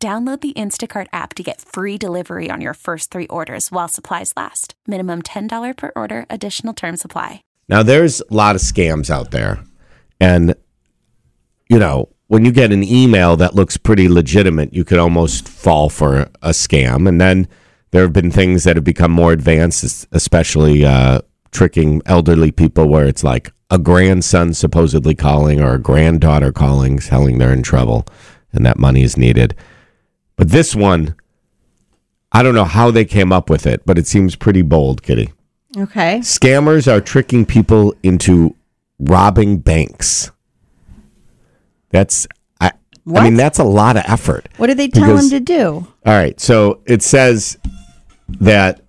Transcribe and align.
Download 0.00 0.40
the 0.40 0.52
Instacart 0.52 1.08
app 1.12 1.34
to 1.34 1.42
get 1.42 1.60
free 1.60 1.98
delivery 1.98 2.50
on 2.52 2.60
your 2.60 2.74
first 2.74 3.10
three 3.10 3.26
orders 3.26 3.72
while 3.72 3.88
supplies 3.88 4.32
last. 4.36 4.74
Minimum 4.86 5.22
$10 5.22 5.76
per 5.76 5.90
order, 5.96 6.24
additional 6.30 6.72
term 6.72 6.96
supply. 6.96 7.42
Now, 7.68 7.82
there's 7.82 8.20
a 8.20 8.24
lot 8.30 8.54
of 8.54 8.62
scams 8.62 9.10
out 9.10 9.32
there. 9.32 9.58
And, 10.20 10.54
you 11.68 11.80
know, 11.80 12.10
when 12.28 12.44
you 12.44 12.52
get 12.52 12.70
an 12.70 12.84
email 12.84 13.36
that 13.38 13.56
looks 13.56 13.76
pretty 13.76 14.08
legitimate, 14.08 14.72
you 14.72 14.84
could 14.84 15.00
almost 15.00 15.48
fall 15.48 15.88
for 15.88 16.30
a 16.42 16.50
scam. 16.50 17.08
And 17.08 17.20
then 17.20 17.48
there 17.90 18.02
have 18.02 18.12
been 18.12 18.30
things 18.30 18.62
that 18.64 18.76
have 18.76 18.84
become 18.84 19.10
more 19.10 19.32
advanced, 19.32 20.06
especially 20.12 20.84
uh, 20.84 21.22
tricking 21.50 22.02
elderly 22.06 22.52
people 22.52 22.88
where 22.88 23.06
it's 23.06 23.24
like 23.24 23.50
a 23.68 23.80
grandson 23.80 24.54
supposedly 24.54 25.16
calling 25.16 25.60
or 25.60 25.74
a 25.74 25.82
granddaughter 25.82 26.52
calling, 26.52 26.98
telling 26.98 27.38
they're 27.38 27.52
in 27.52 27.64
trouble 27.64 28.06
and 28.52 28.64
that 28.64 28.78
money 28.78 29.02
is 29.02 29.16
needed. 29.16 29.56
But 30.38 30.48
this 30.50 30.74
one, 30.74 31.16
I 32.32 32.42
don't 32.42 32.54
know 32.54 32.64
how 32.64 32.90
they 32.90 33.04
came 33.04 33.32
up 33.32 33.50
with 33.50 33.66
it, 33.66 33.82
but 33.84 33.98
it 33.98 34.06
seems 34.06 34.36
pretty 34.36 34.62
bold, 34.62 35.02
Kitty. 35.02 35.32
Okay. 35.76 36.20
Scammers 36.20 36.90
are 36.90 37.00
tricking 37.00 37.44
people 37.44 37.94
into 38.02 38.54
robbing 38.98 39.58
banks. 39.58 40.30
That's 41.90 42.26
I, 42.60 42.72
I 43.14 43.24
mean 43.24 43.34
that's 43.34 43.58
a 43.58 43.64
lot 43.64 43.96
of 43.96 44.04
effort. 44.06 44.48
What 44.56 44.68
do 44.68 44.74
they 44.74 44.88
tell 44.88 45.06
Because- 45.08 45.24
him 45.24 45.30
to 45.38 45.40
do? 45.40 45.86
All 46.06 46.14
right, 46.14 46.38
so 46.40 46.80
it 46.86 47.02
says 47.02 47.58
that 48.40 48.80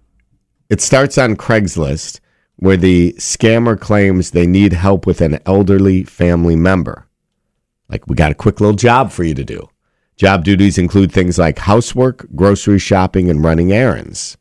it 0.69 0.81
starts 0.81 1.17
on 1.17 1.35
Craigslist 1.35 2.19
where 2.57 2.77
the 2.77 3.13
scammer 3.17 3.79
claims 3.79 4.31
they 4.31 4.45
need 4.45 4.73
help 4.73 5.05
with 5.07 5.21
an 5.21 5.39
elderly 5.45 6.03
family 6.03 6.55
member. 6.55 7.07
Like 7.87 8.05
we 8.07 8.15
got 8.15 8.31
a 8.31 8.35
quick 8.35 8.59
little 8.61 8.75
job 8.75 9.11
for 9.11 9.23
you 9.23 9.33
to 9.33 9.43
do. 9.45 9.69
Job 10.19 10.43
duties 10.43 10.77
include 10.77 11.13
things 11.13 11.39
like 11.39 11.59
housework, 11.59 12.27
grocery 12.35 12.77
shopping, 12.77 13.29
and 13.29 13.41
running 13.41 13.71
errands. 13.71 14.35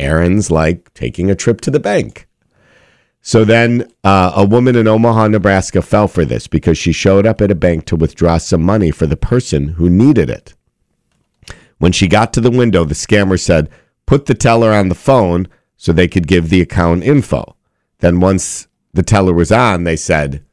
Errands 0.00 0.50
like 0.50 0.92
taking 0.94 1.30
a 1.30 1.36
trip 1.36 1.60
to 1.60 1.70
the 1.70 1.78
bank. 1.78 2.26
So 3.22 3.44
then 3.44 3.88
uh, 4.02 4.32
a 4.34 4.44
woman 4.44 4.74
in 4.74 4.88
Omaha, 4.88 5.28
Nebraska 5.28 5.80
fell 5.80 6.08
for 6.08 6.24
this 6.24 6.48
because 6.48 6.76
she 6.76 6.90
showed 6.90 7.24
up 7.24 7.40
at 7.40 7.52
a 7.52 7.54
bank 7.54 7.84
to 7.84 7.94
withdraw 7.94 8.38
some 8.38 8.64
money 8.64 8.90
for 8.90 9.06
the 9.06 9.16
person 9.16 9.68
who 9.68 9.88
needed 9.88 10.28
it. 10.28 10.54
When 11.78 11.92
she 11.92 12.08
got 12.08 12.32
to 12.32 12.40
the 12.40 12.50
window, 12.50 12.84
the 12.84 12.94
scammer 12.94 13.38
said, 13.38 13.70
put 14.06 14.26
the 14.26 14.34
teller 14.34 14.72
on 14.72 14.88
the 14.88 14.96
phone 14.96 15.46
so 15.76 15.92
they 15.92 16.08
could 16.08 16.26
give 16.26 16.50
the 16.50 16.60
account 16.60 17.04
info. 17.04 17.54
Then 18.00 18.18
once 18.18 18.66
the 18.92 19.04
teller 19.04 19.32
was 19.32 19.52
on, 19.52 19.84
they 19.84 19.96
said, 19.96 20.44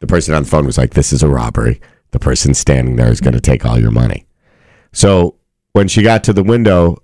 the 0.00 0.08
person 0.08 0.34
on 0.34 0.42
the 0.42 0.48
phone 0.48 0.66
was 0.66 0.78
like, 0.78 0.94
this 0.94 1.12
is 1.12 1.22
a 1.22 1.28
robbery. 1.28 1.80
The 2.12 2.18
person 2.18 2.54
standing 2.54 2.96
there 2.96 3.10
is 3.10 3.20
going 3.20 3.34
to 3.34 3.40
take 3.40 3.64
all 3.64 3.78
your 3.78 3.90
money. 3.90 4.26
So 4.92 5.36
when 5.72 5.88
she 5.88 6.02
got 6.02 6.24
to 6.24 6.32
the 6.32 6.42
window, 6.42 7.02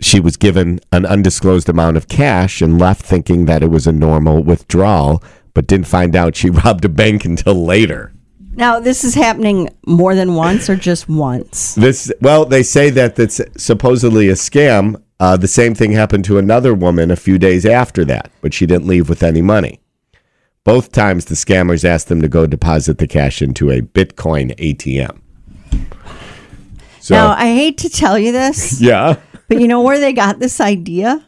she 0.00 0.20
was 0.20 0.36
given 0.36 0.80
an 0.92 1.06
undisclosed 1.06 1.68
amount 1.68 1.96
of 1.96 2.08
cash 2.08 2.60
and 2.60 2.78
left 2.78 3.02
thinking 3.02 3.46
that 3.46 3.62
it 3.62 3.70
was 3.70 3.86
a 3.86 3.92
normal 3.92 4.42
withdrawal, 4.42 5.22
but 5.54 5.66
didn't 5.66 5.86
find 5.86 6.14
out 6.16 6.36
she 6.36 6.50
robbed 6.64 6.84
a 6.84 6.88
bank 6.88 7.24
until 7.24 7.54
later. 7.64 8.12
Now, 8.54 8.80
this 8.80 9.02
is 9.02 9.14
happening 9.14 9.70
more 9.86 10.14
than 10.14 10.34
once 10.34 10.68
or 10.68 10.76
just 10.76 11.08
once? 11.08 11.74
This 11.74 12.12
well, 12.20 12.44
they 12.44 12.62
say 12.62 12.90
that 12.90 13.16
that's 13.16 13.40
supposedly 13.56 14.28
a 14.28 14.34
scam. 14.34 15.02
Uh, 15.18 15.36
the 15.36 15.48
same 15.48 15.74
thing 15.74 15.92
happened 15.92 16.24
to 16.26 16.36
another 16.36 16.74
woman 16.74 17.10
a 17.10 17.16
few 17.16 17.38
days 17.38 17.64
after 17.64 18.04
that, 18.04 18.30
but 18.42 18.52
she 18.52 18.66
didn't 18.66 18.86
leave 18.86 19.08
with 19.08 19.22
any 19.22 19.40
money. 19.40 19.80
Both 20.64 20.92
times, 20.92 21.24
the 21.24 21.34
scammers 21.34 21.84
asked 21.84 22.08
them 22.08 22.22
to 22.22 22.28
go 22.28 22.46
deposit 22.46 22.98
the 22.98 23.08
cash 23.08 23.42
into 23.42 23.70
a 23.70 23.80
Bitcoin 23.82 24.54
ATM. 24.58 25.18
So, 27.00 27.14
now, 27.16 27.30
I 27.32 27.46
hate 27.46 27.78
to 27.78 27.88
tell 27.88 28.16
you 28.18 28.30
this, 28.30 28.80
yeah, 28.80 29.16
but 29.48 29.60
you 29.60 29.66
know 29.66 29.82
where 29.82 29.98
they 29.98 30.12
got 30.12 30.38
this 30.38 30.60
idea? 30.60 31.24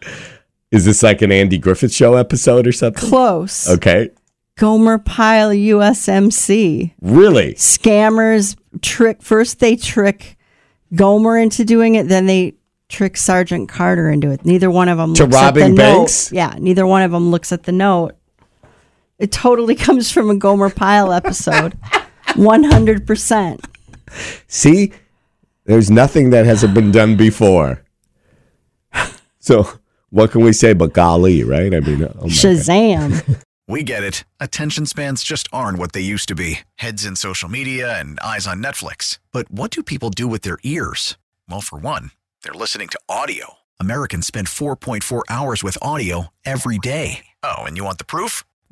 is 0.70 0.84
this 0.84 1.02
like 1.02 1.22
an 1.22 1.30
Andy 1.32 1.58
Griffith 1.58 1.92
Show 1.92 2.14
episode 2.14 2.66
or 2.66 2.72
something? 2.72 3.08
Close. 3.08 3.68
Okay, 3.68 4.10
Gomer 4.56 4.98
Pyle 4.98 5.50
USMC. 5.50 6.92
really? 7.02 7.54
Scammers 7.54 8.56
trick, 8.82 9.20
first 9.20 9.58
they 9.58 9.74
trick 9.74 10.36
Gomer 10.94 11.36
into 11.38 11.64
doing 11.64 11.96
it, 11.96 12.06
then 12.08 12.26
they 12.26 12.54
trick 12.88 13.16
Sergeant 13.16 13.68
Carter 13.68 14.08
into 14.10 14.30
it. 14.30 14.44
Neither 14.44 14.70
one 14.70 14.88
of 14.88 14.98
them 14.98 15.14
To 15.14 15.24
looks 15.24 15.34
at 15.36 15.54
the 15.54 15.60
robbing 15.60 15.74
note. 15.74 15.96
banks? 15.98 16.30
Yeah, 16.30 16.54
neither 16.60 16.86
one 16.86 17.02
of 17.02 17.10
them 17.10 17.32
looks 17.32 17.50
at 17.50 17.64
the 17.64 17.72
note. 17.72 18.12
It 19.18 19.32
totally 19.32 19.74
comes 19.86 20.10
from 20.10 20.30
a 20.30 20.34
Gomer 20.34 20.70
Pyle 20.70 21.12
episode. 21.12 21.76
100%. 22.28 23.64
See, 24.46 24.92
there's 25.64 25.90
nothing 25.90 26.30
that 26.30 26.46
hasn't 26.46 26.74
been 26.74 26.90
done 26.90 27.16
before. 27.16 27.82
So, 29.38 29.68
what 30.10 30.30
can 30.30 30.42
we 30.42 30.52
say 30.52 30.72
but 30.72 30.92
golly, 30.94 31.44
right? 31.44 31.74
I 31.74 31.80
mean, 31.80 32.04
oh 32.04 32.12
my 32.14 32.20
God. 32.22 32.30
Shazam. 32.30 33.42
We 33.66 33.82
get 33.82 34.04
it. 34.04 34.24
Attention 34.40 34.84
spans 34.84 35.24
just 35.24 35.48
aren't 35.50 35.78
what 35.78 35.92
they 35.92 36.02
used 36.02 36.28
to 36.28 36.34
be 36.34 36.60
heads 36.76 37.02
in 37.06 37.16
social 37.16 37.48
media 37.48 37.98
and 37.98 38.20
eyes 38.20 38.46
on 38.46 38.62
Netflix. 38.62 39.18
But 39.32 39.50
what 39.50 39.70
do 39.70 39.82
people 39.82 40.10
do 40.10 40.28
with 40.28 40.42
their 40.42 40.58
ears? 40.64 41.16
Well, 41.48 41.62
for 41.62 41.78
one, 41.78 42.10
they're 42.42 42.52
listening 42.52 42.88
to 42.88 43.00
audio. 43.08 43.54
Americans 43.80 44.26
spend 44.26 44.48
4.4 44.48 45.22
hours 45.30 45.64
with 45.64 45.78
audio 45.80 46.28
every 46.44 46.78
day. 46.78 47.24
Oh, 47.42 47.62
and 47.64 47.78
you 47.78 47.84
want 47.84 47.96
the 47.96 48.04
proof? 48.04 48.44